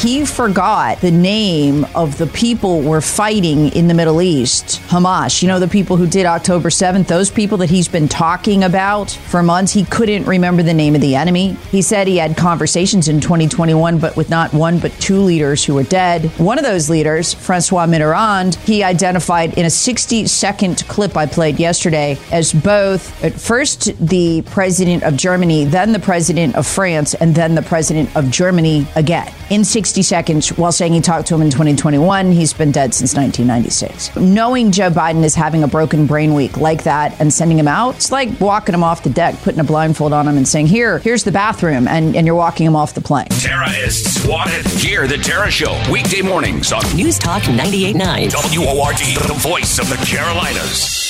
He 0.00 0.24
forgot 0.24 0.98
the 1.02 1.10
name 1.10 1.84
of 1.94 2.16
the 2.16 2.26
people 2.28 2.80
we're 2.80 3.02
fighting 3.02 3.68
in 3.72 3.86
the 3.86 3.92
Middle 3.92 4.22
East, 4.22 4.80
Hamas. 4.88 5.42
You 5.42 5.48
know, 5.48 5.60
the 5.60 5.68
people 5.68 5.98
who 5.98 6.06
did 6.06 6.24
October 6.24 6.70
7th, 6.70 7.06
those 7.06 7.30
people 7.30 7.58
that 7.58 7.68
he's 7.68 7.86
been 7.86 8.08
talking 8.08 8.64
about 8.64 9.10
for 9.10 9.42
months. 9.42 9.72
He 9.72 9.84
couldn't 9.84 10.24
remember 10.24 10.62
the 10.62 10.72
name 10.72 10.94
of 10.94 11.02
the 11.02 11.16
enemy. 11.16 11.52
He 11.70 11.82
said 11.82 12.06
he 12.06 12.16
had 12.16 12.34
conversations 12.34 13.08
in 13.08 13.20
2021, 13.20 13.98
but 13.98 14.16
with 14.16 14.30
not 14.30 14.54
one, 14.54 14.78
but 14.78 14.90
two 14.92 15.18
leaders 15.18 15.62
who 15.62 15.74
were 15.74 15.82
dead. 15.82 16.24
One 16.38 16.56
of 16.56 16.64
those 16.64 16.88
leaders, 16.88 17.34
Francois 17.34 17.86
Mitterrand, 17.86 18.54
he 18.64 18.82
identified 18.82 19.58
in 19.58 19.66
a 19.66 19.70
60 19.70 20.26
second 20.28 20.88
clip 20.88 21.14
I 21.14 21.26
played 21.26 21.60
yesterday 21.60 22.16
as 22.32 22.54
both, 22.54 23.22
at 23.22 23.34
first, 23.34 23.94
the 23.98 24.40
president 24.46 25.02
of 25.02 25.18
Germany, 25.18 25.66
then 25.66 25.92
the 25.92 25.98
president 25.98 26.56
of 26.56 26.66
France, 26.66 27.12
and 27.12 27.34
then 27.34 27.54
the 27.54 27.62
president 27.62 28.16
of 28.16 28.30
Germany 28.30 28.86
again. 28.96 29.30
In 29.50 29.64
60 29.64 29.90
60 29.90 30.02
seconds 30.02 30.48
while 30.50 30.70
saying 30.70 30.92
he 30.92 31.00
talked 31.00 31.26
to 31.28 31.34
him 31.34 31.42
in 31.42 31.50
2021. 31.50 32.30
He's 32.30 32.52
been 32.52 32.70
dead 32.70 32.94
since 32.94 33.14
1996. 33.14 34.14
Knowing 34.16 34.70
Joe 34.70 34.88
Biden 34.88 35.24
is 35.24 35.34
having 35.34 35.64
a 35.64 35.68
broken 35.68 36.06
brain 36.06 36.34
week 36.34 36.56
like 36.58 36.84
that 36.84 37.20
and 37.20 37.32
sending 37.32 37.58
him 37.58 37.66
out, 37.66 37.96
it's 37.96 38.12
like 38.12 38.40
walking 38.40 38.74
him 38.74 38.84
off 38.84 39.02
the 39.02 39.10
deck, 39.10 39.34
putting 39.42 39.58
a 39.58 39.64
blindfold 39.64 40.12
on 40.12 40.28
him 40.28 40.36
and 40.36 40.46
saying, 40.46 40.68
Here, 40.68 40.98
here's 41.00 41.24
the 41.24 41.32
bathroom, 41.32 41.88
and, 41.88 42.14
and 42.14 42.24
you're 42.24 42.36
walking 42.36 42.66
him 42.66 42.76
off 42.76 42.94
the 42.94 43.00
plane. 43.00 43.26
Tara 43.30 43.70
is 43.70 44.22
swatted. 44.22 44.64
Hear 44.66 45.08
the 45.08 45.18
Tara 45.18 45.50
Show, 45.50 45.76
weekday 45.90 46.22
mornings 46.22 46.72
on 46.72 46.82
News 46.94 47.18
Talk 47.18 47.42
98.9. 47.42 48.56
WORD, 48.58 49.26
the 49.26 49.34
voice 49.34 49.78
of 49.80 49.88
the 49.88 49.96
Carolinas. 50.06 51.09